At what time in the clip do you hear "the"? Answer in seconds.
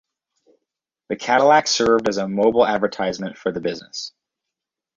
1.09-1.15, 3.51-3.61